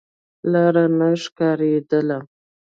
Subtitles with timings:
[0.51, 2.19] لاره نه ښکارېدله.